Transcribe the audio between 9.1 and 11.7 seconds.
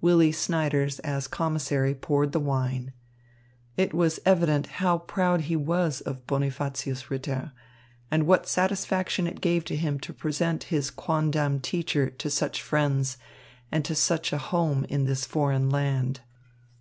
it gave him to present his quondam